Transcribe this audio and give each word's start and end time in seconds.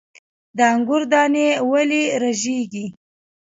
د 0.57 0.59
انګورو 0.73 1.05
دانې 1.13 1.47
ولې 1.71 2.01
رژیږي؟ 2.23 2.85